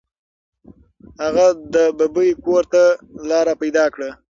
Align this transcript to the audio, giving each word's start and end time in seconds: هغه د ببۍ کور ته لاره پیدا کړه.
هغه 1.21 1.45
د 1.73 1.75
ببۍ 1.97 2.29
کور 2.43 2.63
ته 2.73 2.83
لاره 3.29 3.53
پیدا 3.61 3.85
کړه. 3.93 4.09